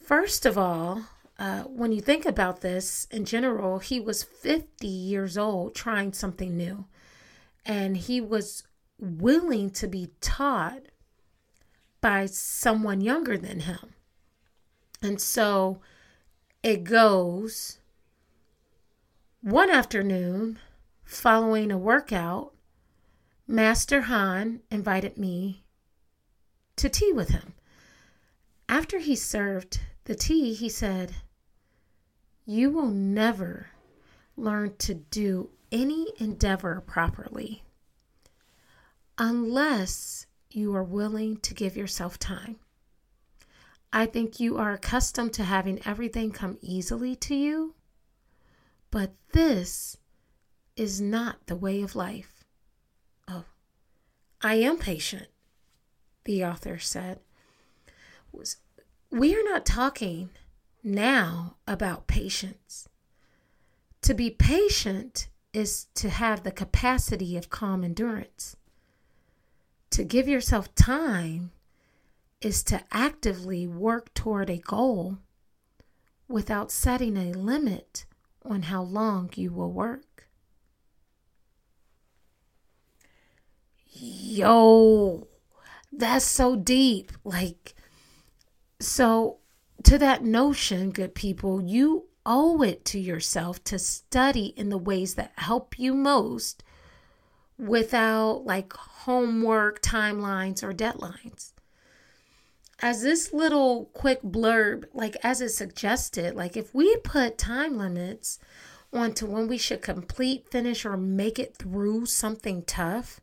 first 0.00 0.46
of 0.46 0.56
all, 0.56 1.02
uh, 1.38 1.62
when 1.62 1.92
you 1.92 2.00
think 2.00 2.24
about 2.24 2.60
this 2.60 3.06
in 3.10 3.24
general, 3.24 3.78
he 3.78 3.98
was 3.98 4.22
50 4.22 4.86
years 4.86 5.36
old 5.36 5.74
trying 5.74 6.12
something 6.12 6.56
new. 6.56 6.86
And 7.64 7.96
he 7.96 8.20
was 8.20 8.64
willing 8.98 9.70
to 9.70 9.86
be 9.86 10.10
taught 10.20 10.82
by 12.00 12.26
someone 12.26 13.00
younger 13.00 13.36
than 13.38 13.60
him. 13.60 13.94
And 15.00 15.20
so 15.20 15.80
it 16.62 16.84
goes 16.84 17.78
one 19.40 19.70
afternoon 19.70 20.58
following 21.04 21.72
a 21.72 21.78
workout, 21.78 22.51
Master 23.46 24.02
Han 24.02 24.60
invited 24.70 25.18
me 25.18 25.64
to 26.76 26.88
tea 26.88 27.12
with 27.12 27.30
him. 27.30 27.54
After 28.68 28.98
he 28.98 29.16
served 29.16 29.80
the 30.04 30.14
tea, 30.14 30.54
he 30.54 30.68
said, 30.68 31.16
You 32.46 32.70
will 32.70 32.90
never 32.90 33.68
learn 34.36 34.76
to 34.78 34.94
do 34.94 35.50
any 35.70 36.12
endeavor 36.18 36.80
properly 36.80 37.62
unless 39.18 40.26
you 40.50 40.74
are 40.74 40.84
willing 40.84 41.36
to 41.38 41.54
give 41.54 41.76
yourself 41.76 42.18
time. 42.18 42.56
I 43.92 44.06
think 44.06 44.40
you 44.40 44.56
are 44.56 44.72
accustomed 44.72 45.34
to 45.34 45.44
having 45.44 45.80
everything 45.84 46.30
come 46.30 46.58
easily 46.62 47.14
to 47.16 47.34
you, 47.34 47.74
but 48.90 49.12
this 49.32 49.98
is 50.76 51.00
not 51.00 51.46
the 51.46 51.56
way 51.56 51.82
of 51.82 51.94
life. 51.94 52.31
I 54.42 54.54
am 54.54 54.76
patient, 54.76 55.28
the 56.24 56.44
author 56.44 56.78
said. 56.78 57.20
We 59.10 59.36
are 59.36 59.44
not 59.44 59.64
talking 59.64 60.30
now 60.82 61.56
about 61.66 62.06
patience. 62.08 62.88
To 64.02 64.14
be 64.14 64.30
patient 64.30 65.28
is 65.52 65.86
to 65.94 66.08
have 66.08 66.42
the 66.42 66.50
capacity 66.50 67.36
of 67.36 67.50
calm 67.50 67.84
endurance. 67.84 68.56
To 69.90 70.02
give 70.02 70.26
yourself 70.26 70.74
time 70.74 71.52
is 72.40 72.64
to 72.64 72.82
actively 72.90 73.68
work 73.68 74.12
toward 74.14 74.50
a 74.50 74.56
goal 74.58 75.18
without 76.26 76.72
setting 76.72 77.16
a 77.16 77.32
limit 77.32 78.06
on 78.44 78.62
how 78.62 78.82
long 78.82 79.30
you 79.36 79.52
will 79.52 79.70
work. 79.70 80.11
Yo, 83.94 85.28
that's 85.92 86.24
so 86.24 86.56
deep. 86.56 87.12
Like, 87.24 87.74
so 88.80 89.38
to 89.84 89.98
that 89.98 90.24
notion, 90.24 90.90
good 90.90 91.14
people, 91.14 91.62
you 91.62 92.06
owe 92.24 92.62
it 92.62 92.84
to 92.86 92.98
yourself 92.98 93.62
to 93.64 93.78
study 93.78 94.46
in 94.56 94.70
the 94.70 94.78
ways 94.78 95.14
that 95.14 95.32
help 95.36 95.78
you 95.78 95.94
most 95.94 96.62
without 97.58 98.44
like 98.44 98.72
homework 98.72 99.82
timelines 99.82 100.62
or 100.62 100.72
deadlines. 100.72 101.52
As 102.80 103.02
this 103.02 103.32
little 103.32 103.90
quick 103.92 104.22
blurb, 104.22 104.84
like 104.92 105.16
as 105.22 105.40
it 105.40 105.50
suggested, 105.50 106.34
like 106.34 106.56
if 106.56 106.74
we 106.74 106.96
put 106.98 107.38
time 107.38 107.76
limits 107.76 108.38
onto 108.92 109.26
when 109.26 109.48
we 109.48 109.58
should 109.58 109.82
complete, 109.82 110.48
finish, 110.50 110.84
or 110.84 110.96
make 110.96 111.38
it 111.38 111.56
through 111.56 112.06
something 112.06 112.62
tough, 112.64 113.20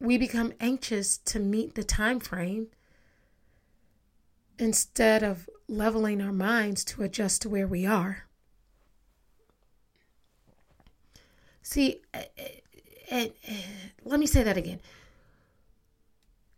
we 0.00 0.18
become 0.18 0.52
anxious 0.60 1.18
to 1.18 1.38
meet 1.38 1.74
the 1.74 1.84
time 1.84 2.20
frame 2.20 2.68
instead 4.58 5.22
of 5.22 5.48
leveling 5.68 6.20
our 6.20 6.32
minds 6.32 6.84
to 6.84 7.02
adjust 7.02 7.42
to 7.42 7.48
where 7.48 7.66
we 7.66 7.86
are. 7.86 8.26
See, 11.62 12.02
and, 13.10 13.32
let 14.04 14.20
me 14.20 14.26
say 14.26 14.42
that 14.42 14.56
again. 14.56 14.80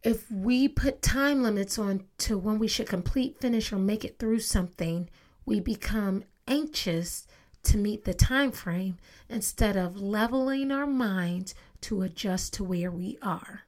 If 0.03 0.31
we 0.31 0.69
put 0.69 1.03
time 1.03 1.43
limits 1.43 1.79
on 1.79 2.05
to 2.19 2.39
when 2.39 2.59
we 2.59 2.69
should 2.69 2.89
complete, 2.89 3.41
finish, 3.41 3.73
or 3.73 3.79
make 3.79 4.05
it 4.05 4.19
through 4.19 4.41
something, 4.41 5.09
we 5.45 5.61
become 5.61 6.25
anxious 6.47 7.27
to 7.65 7.77
meet 7.77 8.05
the 8.05 8.15
time 8.15 8.53
frame 8.53 8.99
instead 9.29 9.77
of 9.77 10.01
leveling 10.01 10.71
our 10.71 10.87
minds 10.87 11.55
to 11.87 12.03
adjust 12.03 12.55
to 12.55 12.65
where 12.65 12.91
we 12.91 13.19
are. 13.23 13.63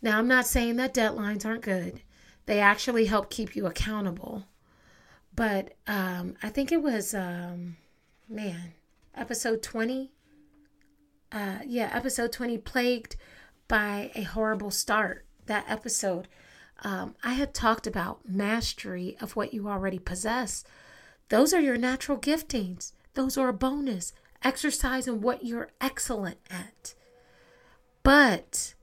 Now, 0.00 0.18
I'm 0.18 0.28
not 0.28 0.46
saying 0.46 0.76
that 0.76 0.94
deadlines 0.94 1.44
aren't 1.44 1.62
good. 1.62 2.00
They 2.46 2.60
actually 2.60 3.06
help 3.06 3.30
keep 3.30 3.54
you 3.54 3.66
accountable. 3.66 4.46
But 5.34 5.74
um, 5.86 6.36
I 6.42 6.48
think 6.48 6.72
it 6.72 6.82
was, 6.82 7.14
um, 7.14 7.76
man, 8.28 8.72
episode 9.14 9.62
20 9.62 10.10
uh, 11.32 11.58
yeah, 11.66 11.90
episode 11.92 12.32
20, 12.32 12.58
Plagued 12.58 13.16
by 13.68 14.10
a 14.14 14.22
Horrible 14.22 14.70
Start. 14.70 15.24
That 15.46 15.64
episode, 15.68 16.28
um, 16.82 17.14
I 17.22 17.34
had 17.34 17.54
talked 17.54 17.86
about 17.86 18.28
mastery 18.28 19.16
of 19.20 19.36
what 19.36 19.54
you 19.54 19.68
already 19.68 19.98
possess. 19.98 20.64
Those 21.28 21.52
are 21.52 21.60
your 21.60 21.76
natural 21.76 22.18
giftings, 22.18 22.92
those 23.14 23.36
are 23.36 23.48
a 23.48 23.52
bonus. 23.52 24.12
Exercise 24.42 25.06
in 25.06 25.20
what 25.20 25.44
you're 25.44 25.68
excellent 25.82 26.38
at. 26.50 26.94
But 28.02 28.74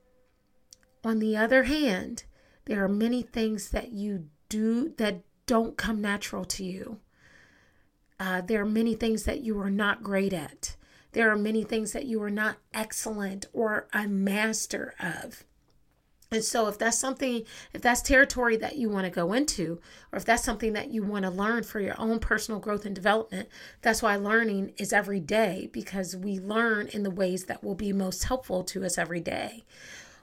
on 1.04 1.18
the 1.18 1.36
other 1.36 1.64
hand, 1.64 2.24
there 2.66 2.84
are 2.84 2.88
many 2.88 3.22
things 3.22 3.70
that 3.70 3.92
you 3.92 4.28
do 4.48 4.90
that 4.98 5.22
don't 5.46 5.76
come 5.76 6.00
natural 6.00 6.44
to 6.44 6.64
you. 6.64 7.00
Uh, 8.20 8.40
there 8.40 8.62
are 8.62 8.66
many 8.66 8.94
things 8.94 9.24
that 9.24 9.40
you 9.40 9.58
are 9.60 9.70
not 9.70 10.02
great 10.02 10.32
at. 10.32 10.76
There 11.12 11.30
are 11.30 11.36
many 11.36 11.64
things 11.64 11.92
that 11.92 12.04
you 12.04 12.22
are 12.22 12.30
not 12.30 12.58
excellent 12.74 13.46
or 13.52 13.88
a 13.92 14.06
master 14.06 14.94
of. 15.00 15.44
And 16.30 16.44
so, 16.44 16.68
if 16.68 16.76
that's 16.76 16.98
something, 16.98 17.44
if 17.72 17.80
that's 17.80 18.02
territory 18.02 18.58
that 18.58 18.76
you 18.76 18.90
want 18.90 19.06
to 19.06 19.10
go 19.10 19.32
into, 19.32 19.80
or 20.12 20.18
if 20.18 20.26
that's 20.26 20.44
something 20.44 20.74
that 20.74 20.90
you 20.90 21.02
want 21.02 21.24
to 21.24 21.30
learn 21.30 21.62
for 21.62 21.80
your 21.80 21.98
own 21.98 22.18
personal 22.18 22.60
growth 22.60 22.84
and 22.84 22.94
development, 22.94 23.48
that's 23.80 24.02
why 24.02 24.16
learning 24.16 24.74
is 24.76 24.92
every 24.92 25.20
day 25.20 25.70
because 25.72 26.14
we 26.14 26.38
learn 26.38 26.88
in 26.88 27.02
the 27.02 27.10
ways 27.10 27.46
that 27.46 27.64
will 27.64 27.74
be 27.74 27.94
most 27.94 28.24
helpful 28.24 28.62
to 28.64 28.84
us 28.84 28.98
every 28.98 29.20
day. 29.20 29.64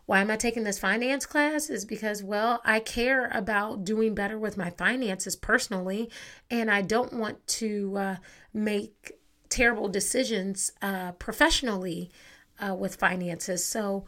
Why 0.06 0.22
am 0.22 0.30
I 0.30 0.36
taking 0.36 0.64
this 0.64 0.78
finance 0.78 1.26
class? 1.26 1.72
Is 1.72 1.86
because, 1.86 2.22
well, 2.22 2.62
I 2.64 2.80
care 2.80 3.32
about 3.34 3.84
doing 3.84 4.14
better 4.14 4.38
with 4.38 4.58
my 4.58 4.70
finances 4.70 5.36
personally, 5.36 6.12
and 6.52 6.70
I 6.70 6.84
don't 6.84 7.14
want 7.14 7.46
to 7.48 7.98
uh, 7.98 8.16
make 8.54 9.14
terrible 9.50 9.88
decisions 9.88 10.72
uh, 10.84 11.14
professionally 11.14 12.12
uh, 12.60 12.76
with 12.76 12.96
finances. 12.96 13.66
So, 13.66 14.06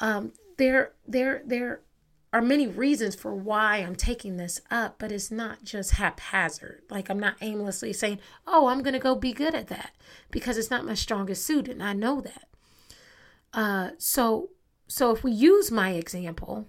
um, 0.00 0.32
there 0.56 0.92
there 1.06 1.42
there 1.44 1.80
are 2.32 2.42
many 2.42 2.66
reasons 2.66 3.14
for 3.14 3.32
why 3.32 3.76
I'm 3.76 3.94
taking 3.94 4.36
this 4.36 4.60
up, 4.68 4.96
but 4.98 5.12
it's 5.12 5.30
not 5.30 5.62
just 5.62 5.92
haphazard. 5.92 6.82
Like 6.90 7.08
I'm 7.08 7.20
not 7.20 7.36
aimlessly 7.40 7.92
saying, 7.92 8.18
"Oh, 8.46 8.66
I'm 8.66 8.82
going 8.82 8.94
to 8.94 8.98
go 8.98 9.14
be 9.14 9.32
good 9.32 9.54
at 9.54 9.68
that," 9.68 9.92
because 10.30 10.58
it's 10.58 10.70
not 10.70 10.84
my 10.84 10.94
strongest 10.94 11.46
suit, 11.46 11.68
and 11.68 11.82
I 11.82 11.92
know 11.92 12.20
that. 12.20 12.48
Uh, 13.52 13.90
so 13.98 14.50
so 14.88 15.12
if 15.12 15.22
we 15.22 15.30
use 15.30 15.70
my 15.70 15.90
example, 15.90 16.68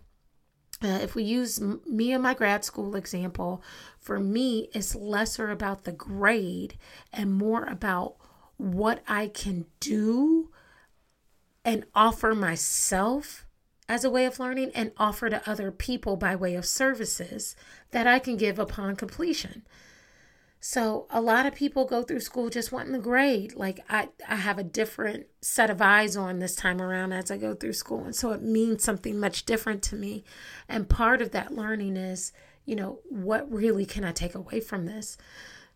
uh, 0.84 1.00
if 1.02 1.16
we 1.16 1.24
use 1.24 1.60
me 1.60 2.12
and 2.12 2.22
my 2.22 2.34
grad 2.34 2.64
school 2.64 2.96
example, 2.96 3.64
for 4.00 4.20
me, 4.20 4.70
it's 4.74 4.94
lesser 4.94 5.50
about 5.50 5.84
the 5.84 5.92
grade 5.92 6.78
and 7.12 7.34
more 7.34 7.66
about 7.66 8.18
what 8.58 9.02
I 9.08 9.28
can 9.28 9.66
do 9.80 10.52
and 11.64 11.86
offer 11.96 12.36
myself 12.36 13.45
as 13.88 14.04
a 14.04 14.10
way 14.10 14.26
of 14.26 14.40
learning 14.40 14.72
and 14.74 14.92
offer 14.98 15.30
to 15.30 15.50
other 15.50 15.72
people 15.72 16.16
by 16.16 16.36
way 16.36 16.56
of 16.56 16.66
services 16.66 17.56
that 17.92 18.08
I 18.08 18.20
can 18.20 18.38
give 18.38 18.58
upon 18.58 18.96
completion. 18.96 19.64
So 20.60 21.06
a 21.12 21.22
lot 21.22 21.46
of 21.46 21.54
people 21.54 21.86
go 21.86 22.02
through 22.02 22.22
school 22.22 22.50
just 22.50 22.72
wanting 22.72 22.94
the 22.94 22.98
grade. 22.98 23.54
Like 23.56 23.82
I, 23.88 24.10
I 24.28 24.38
have 24.38 24.58
a 24.58 24.64
different 24.64 25.28
set 25.40 25.70
of 25.70 25.80
eyes 25.80 26.18
on 26.18 26.40
this 26.40 26.56
time 26.56 26.82
around 26.82 27.14
as 27.14 27.30
I 27.30 27.38
go 27.38 27.54
through 27.54 27.74
school. 27.74 28.04
And 28.04 28.16
so 28.16 28.32
it 28.32 28.42
means 28.42 28.84
something 28.84 29.20
much 29.20 29.46
different 29.46 29.84
to 29.84 29.96
me. 29.96 30.24
And 30.68 30.90
part 30.90 31.22
of 31.22 31.30
that 31.32 31.54
learning 31.54 31.98
is, 31.98 32.34
you 32.66 32.76
know, 32.76 33.00
what 33.10 33.52
really 33.52 33.86
can 33.86 34.04
I 34.04 34.12
take 34.12 34.34
away 34.34 34.60
from 34.60 34.88
this? 34.88 35.18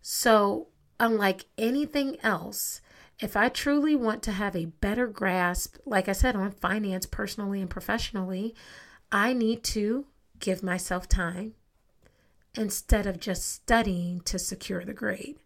So 0.01 0.69
unlike 0.99 1.45
anything 1.55 2.17
else, 2.23 2.81
if 3.19 3.35
I 3.35 3.49
truly 3.49 3.95
want 3.95 4.23
to 4.23 4.31
have 4.31 4.55
a 4.55 4.65
better 4.65 5.07
grasp, 5.07 5.75
like 5.85 6.07
I 6.07 6.13
said, 6.13 6.35
on 6.35 6.51
finance 6.51 7.05
personally 7.05 7.59
and 7.59 7.69
professionally, 7.69 8.55
I 9.11 9.33
need 9.33 9.63
to 9.65 10.05
give 10.39 10.63
myself 10.63 11.07
time 11.07 11.53
instead 12.55 13.05
of 13.05 13.19
just 13.19 13.51
studying 13.51 14.21
to 14.21 14.39
secure 14.39 14.85
the 14.85 14.93
grade. 14.93 15.37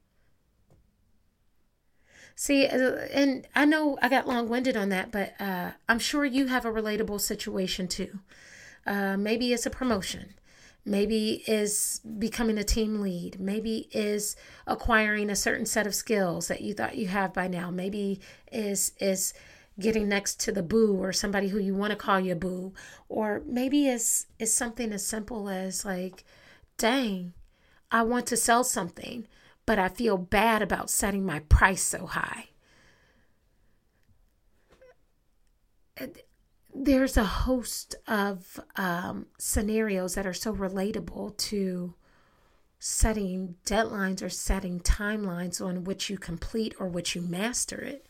See, 2.35 2.65
uh, 2.65 2.95
and 3.11 3.47
I 3.55 3.65
know 3.65 3.97
I 4.01 4.09
got 4.09 4.27
long 4.27 4.49
winded 4.49 4.77
on 4.77 4.89
that, 4.89 5.11
but 5.11 5.33
uh, 5.39 5.71
I'm 5.87 5.99
sure 5.99 6.25
you 6.25 6.47
have 6.47 6.65
a 6.65 6.71
relatable 6.71 7.21
situation 7.21 7.87
too. 7.87 8.19
Uh, 8.85 9.17
maybe 9.17 9.53
it's 9.53 9.65
a 9.65 9.69
promotion 9.69 10.33
maybe 10.85 11.43
is 11.47 12.01
becoming 12.19 12.57
a 12.57 12.63
team 12.63 13.01
lead. 13.01 13.39
Maybe 13.39 13.89
is 13.91 14.35
acquiring 14.67 15.29
a 15.29 15.35
certain 15.35 15.65
set 15.65 15.87
of 15.87 15.95
skills 15.95 16.47
that 16.47 16.61
you 16.61 16.73
thought 16.73 16.97
you 16.97 17.07
have 17.07 17.33
by 17.33 17.47
now. 17.47 17.71
Maybe 17.71 18.19
is 18.51 18.91
is 18.99 19.33
getting 19.79 20.07
next 20.07 20.39
to 20.41 20.51
the 20.51 20.61
boo 20.61 20.95
or 21.01 21.11
somebody 21.11 21.47
who 21.47 21.57
you 21.57 21.73
want 21.73 21.91
to 21.91 21.97
call 21.97 22.19
your 22.19 22.35
boo. 22.35 22.73
Or 23.09 23.41
maybe 23.45 23.87
is 23.87 24.27
is 24.39 24.53
something 24.53 24.91
as 24.93 25.05
simple 25.05 25.49
as 25.49 25.85
like 25.85 26.23
dang 26.77 27.33
i 27.91 28.01
want 28.01 28.25
to 28.27 28.37
sell 28.37 28.63
something 28.63 29.27
but 29.65 29.79
i 29.79 29.87
feel 29.87 30.17
bad 30.17 30.61
about 30.61 30.89
setting 30.89 31.25
my 31.25 31.39
price 31.41 31.83
so 31.83 32.05
high 32.05 32.49
there's 36.75 37.17
a 37.17 37.23
host 37.23 37.95
of 38.07 38.59
um, 38.75 39.27
scenarios 39.37 40.15
that 40.15 40.25
are 40.25 40.33
so 40.33 40.53
relatable 40.53 41.37
to 41.37 41.93
setting 42.79 43.55
deadlines 43.65 44.21
or 44.21 44.29
setting 44.29 44.79
timelines 44.79 45.65
on 45.65 45.83
which 45.83 46.09
you 46.09 46.17
complete 46.17 46.73
or 46.79 46.87
which 46.87 47.15
you 47.15 47.21
master 47.21 47.79
it. 47.79 48.07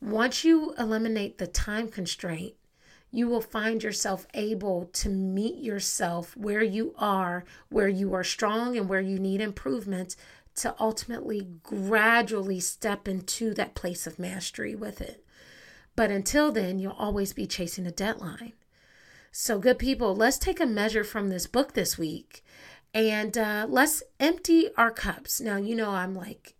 Once 0.00 0.44
you 0.44 0.74
eliminate 0.78 1.38
the 1.38 1.46
time 1.46 1.88
constraint, 1.88 2.54
you 3.10 3.26
will 3.26 3.40
find 3.40 3.82
yourself 3.82 4.26
able 4.34 4.84
to 4.92 5.08
meet 5.08 5.56
yourself 5.56 6.36
where 6.36 6.62
you 6.62 6.94
are, 6.98 7.44
where 7.70 7.88
you 7.88 8.12
are 8.12 8.24
strong 8.24 8.76
and 8.76 8.88
where 8.88 9.00
you 9.00 9.18
need 9.18 9.40
improvement 9.40 10.14
to 10.54 10.74
ultimately 10.78 11.48
gradually 11.62 12.60
step 12.60 13.08
into 13.08 13.54
that 13.54 13.74
place 13.74 14.06
of 14.06 14.18
mastery 14.18 14.74
with 14.74 15.00
it. 15.00 15.24
But 15.98 16.12
until 16.12 16.52
then, 16.52 16.78
you'll 16.78 16.92
always 16.92 17.32
be 17.32 17.44
chasing 17.44 17.84
a 17.84 17.90
deadline. 17.90 18.52
So, 19.32 19.58
good 19.58 19.80
people, 19.80 20.14
let's 20.14 20.38
take 20.38 20.60
a 20.60 20.64
measure 20.64 21.02
from 21.02 21.28
this 21.28 21.48
book 21.48 21.72
this 21.72 21.98
week 21.98 22.44
and 22.94 23.36
uh, 23.36 23.66
let's 23.68 24.04
empty 24.20 24.68
our 24.76 24.92
cups. 24.92 25.40
Now, 25.40 25.56
you 25.56 25.74
know, 25.74 25.90
I'm 25.90 26.14
like, 26.14 26.54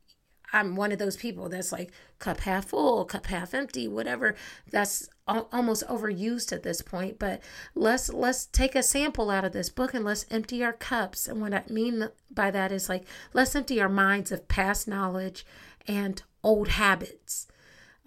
I'm 0.52 0.74
one 0.74 0.90
of 0.90 0.98
those 0.98 1.16
people 1.16 1.48
that's 1.48 1.70
like 1.70 1.92
cup 2.18 2.40
half 2.40 2.70
full, 2.70 3.04
cup 3.04 3.26
half 3.26 3.54
empty, 3.54 3.86
whatever. 3.86 4.34
That's 4.72 5.08
almost 5.28 5.86
overused 5.86 6.52
at 6.52 6.64
this 6.64 6.82
point. 6.82 7.20
But 7.20 7.40
let's 7.76 8.12
let's 8.12 8.46
take 8.46 8.74
a 8.74 8.82
sample 8.82 9.30
out 9.30 9.44
of 9.44 9.52
this 9.52 9.68
book 9.68 9.94
and 9.94 10.04
let's 10.04 10.26
empty 10.32 10.64
our 10.64 10.72
cups. 10.72 11.28
And 11.28 11.40
what 11.40 11.54
I 11.54 11.62
mean 11.70 12.08
by 12.28 12.50
that 12.50 12.72
is 12.72 12.88
like 12.88 13.06
let's 13.32 13.54
empty 13.54 13.80
our 13.80 13.88
minds 13.88 14.32
of 14.32 14.48
past 14.48 14.88
knowledge 14.88 15.46
and 15.86 16.20
old 16.42 16.70
habits. 16.70 17.46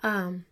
Um, 0.04 0.44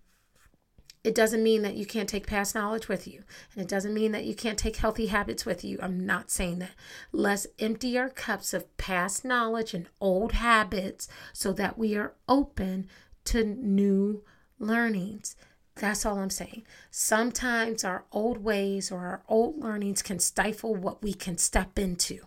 it 1.04 1.16
doesn't 1.16 1.44
mean 1.44 1.62
that 1.62 1.76
you 1.76 1.86
can't 1.86 2.10
take 2.10 2.28
past 2.28 2.54
knowledge 2.54 2.90
with 2.90 3.08
you. 3.08 3.24
And 3.54 3.62
it 3.62 3.70
doesn't 3.70 3.94
mean 3.94 4.12
that 4.12 4.26
you 4.26 4.36
can't 4.36 4.60
take 4.60 4.76
healthy 4.76 5.08
habits 5.08 5.46
with 5.46 5.64
you. 5.64 5.80
I'm 5.82 6.06
not 6.06 6.30
saying 6.30 6.60
that. 6.60 6.72
Let's 7.14 7.48
empty 7.58 7.98
our 7.98 8.10
cups 8.10 8.54
of 8.54 8.76
past 8.78 9.24
knowledge 9.24 9.74
and 9.74 9.88
old 10.02 10.34
habits 10.34 11.08
so 11.32 11.54
that 11.54 11.78
we 11.78 11.96
are 11.96 12.16
open 12.28 12.88
to 13.26 13.44
new 13.46 14.24
learnings. 14.60 15.38
That's 15.76 16.06
all 16.06 16.20
I'm 16.20 16.30
saying. 16.30 16.64
Sometimes 16.92 17.86
our 17.86 18.04
old 18.12 18.44
ways 18.44 18.92
or 18.92 19.00
our 19.00 19.24
old 19.30 19.58
learnings 19.58 20.02
can 20.02 20.20
stifle 20.20 20.76
what 20.76 21.02
we 21.02 21.14
can 21.14 21.38
step 21.38 21.80
into. 21.80 22.20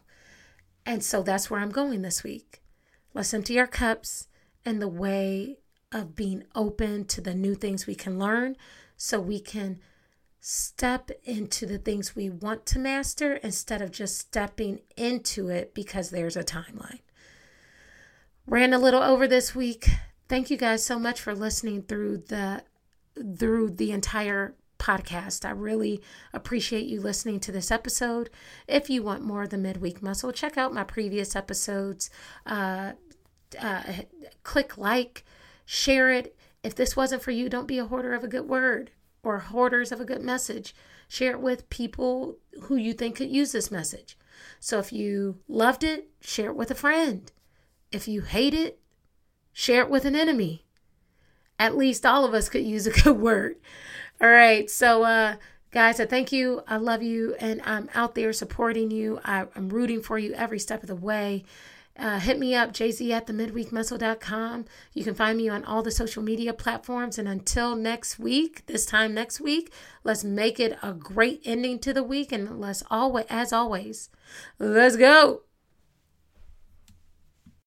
And 0.86 1.04
so 1.04 1.22
that's 1.22 1.50
where 1.50 1.60
I'm 1.60 1.70
going 1.70 2.00
this 2.00 2.24
week. 2.24 2.62
Let's 3.12 3.34
empty 3.34 3.58
our 3.60 3.66
cups 3.66 4.28
and 4.64 4.80
the 4.80 4.88
way 4.88 5.58
of 5.92 6.16
being 6.16 6.44
open 6.54 7.04
to 7.04 7.20
the 7.20 7.34
new 7.34 7.54
things 7.54 7.86
we 7.86 7.94
can 7.94 8.18
learn 8.18 8.56
so 8.96 9.20
we 9.20 9.40
can 9.40 9.78
step 10.40 11.10
into 11.24 11.66
the 11.66 11.78
things 11.78 12.16
we 12.16 12.28
want 12.28 12.66
to 12.66 12.78
master 12.78 13.34
instead 13.36 13.80
of 13.80 13.92
just 13.92 14.18
stepping 14.18 14.80
into 14.96 15.48
it 15.48 15.72
because 15.74 16.10
there's 16.10 16.36
a 16.36 16.42
timeline. 16.42 16.98
Ran 18.46 18.72
a 18.72 18.78
little 18.78 19.02
over 19.02 19.28
this 19.28 19.54
week. 19.54 19.88
Thank 20.28 20.50
you 20.50 20.56
guys 20.56 20.84
so 20.84 20.98
much 20.98 21.20
for 21.20 21.34
listening 21.34 21.82
through 21.82 22.24
the 22.28 22.64
through 23.38 23.70
the 23.70 23.92
entire 23.92 24.56
podcast. 24.82 25.44
I 25.44 25.50
really 25.50 26.02
appreciate 26.32 26.86
you 26.86 27.00
listening 27.00 27.38
to 27.40 27.52
this 27.52 27.70
episode. 27.70 28.30
If 28.66 28.90
you 28.90 29.02
want 29.02 29.22
more 29.22 29.44
of 29.44 29.50
the 29.50 29.58
midweek 29.58 30.02
muscle, 30.02 30.32
check 30.32 30.58
out 30.58 30.74
my 30.74 30.82
previous 30.82 31.36
episodes. 31.36 32.10
Uh, 32.44 32.92
uh, 33.60 33.82
click 34.42 34.76
like, 34.76 35.24
Share 35.64 36.10
it. 36.10 36.36
If 36.62 36.74
this 36.74 36.96
wasn't 36.96 37.22
for 37.22 37.30
you, 37.30 37.48
don't 37.48 37.66
be 37.66 37.78
a 37.78 37.86
hoarder 37.86 38.14
of 38.14 38.24
a 38.24 38.28
good 38.28 38.48
word 38.48 38.90
or 39.22 39.38
hoarders 39.38 39.92
of 39.92 40.00
a 40.00 40.04
good 40.04 40.22
message. 40.22 40.74
Share 41.08 41.32
it 41.32 41.40
with 41.40 41.70
people 41.70 42.38
who 42.62 42.76
you 42.76 42.92
think 42.92 43.16
could 43.16 43.30
use 43.30 43.52
this 43.52 43.70
message. 43.70 44.16
So 44.60 44.78
if 44.78 44.92
you 44.92 45.38
loved 45.48 45.84
it, 45.84 46.08
share 46.20 46.50
it 46.50 46.56
with 46.56 46.70
a 46.70 46.74
friend. 46.76 47.30
If 47.90 48.08
you 48.08 48.22
hate 48.22 48.54
it, 48.54 48.80
share 49.52 49.82
it 49.82 49.90
with 49.90 50.04
an 50.04 50.16
enemy. 50.16 50.64
At 51.58 51.76
least 51.76 52.06
all 52.06 52.24
of 52.24 52.34
us 52.34 52.48
could 52.48 52.64
use 52.64 52.86
a 52.86 52.90
good 53.02 53.18
word. 53.18 53.56
All 54.20 54.28
right. 54.28 54.70
So, 54.70 55.04
uh, 55.04 55.36
guys, 55.70 56.00
I 56.00 56.06
thank 56.06 56.32
you. 56.32 56.62
I 56.66 56.76
love 56.76 57.02
you. 57.02 57.34
And 57.38 57.60
I'm 57.64 57.88
out 57.94 58.14
there 58.14 58.32
supporting 58.32 58.90
you. 58.90 59.20
I, 59.24 59.46
I'm 59.54 59.68
rooting 59.68 60.02
for 60.02 60.18
you 60.18 60.32
every 60.32 60.58
step 60.58 60.82
of 60.82 60.88
the 60.88 60.96
way. 60.96 61.44
Uh, 61.98 62.18
hit 62.18 62.38
me 62.38 62.54
up, 62.54 62.72
jz 62.72 63.10
at 63.10 63.26
the 63.26 63.32
midweekmuscle.com. 63.32 64.64
You 64.94 65.04
can 65.04 65.14
find 65.14 65.36
me 65.36 65.48
on 65.48 65.64
all 65.64 65.82
the 65.82 65.90
social 65.90 66.22
media 66.22 66.54
platforms. 66.54 67.18
And 67.18 67.28
until 67.28 67.76
next 67.76 68.18
week, 68.18 68.64
this 68.66 68.86
time 68.86 69.12
next 69.14 69.40
week, 69.40 69.72
let's 70.02 70.24
make 70.24 70.58
it 70.58 70.78
a 70.82 70.92
great 70.92 71.42
ending 71.44 71.78
to 71.80 71.92
the 71.92 72.02
week. 72.02 72.32
And 72.32 72.60
let's 72.60 72.82
always, 72.90 73.26
as 73.28 73.52
always, 73.52 74.08
let's 74.58 74.96
go. 74.96 75.42